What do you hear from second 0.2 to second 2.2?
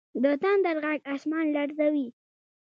د تندر ږغ اسمان لړزوي.